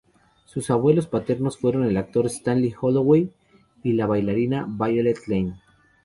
Sus 0.45 0.71
abuelos 0.71 1.05
paternos 1.05 1.59
fueron 1.59 1.83
el 1.83 1.95
actor 1.95 2.25
Stanley 2.25 2.73
Holloway 2.75 3.29
y 3.83 3.93
la 3.93 4.07
bailarina 4.07 4.65
Violet 4.67 5.19
Lane. 5.27 5.59